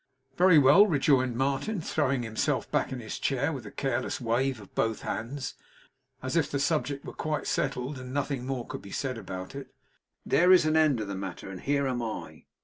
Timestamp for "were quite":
7.05-7.45